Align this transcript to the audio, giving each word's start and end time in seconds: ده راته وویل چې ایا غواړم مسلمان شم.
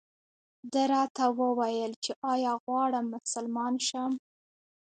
ده 0.71 0.83
راته 0.93 1.23
وویل 1.39 1.91
چې 2.03 2.11
ایا 2.33 2.53
غواړم 2.63 3.05
مسلمان 3.15 3.73
شم. 3.87 4.11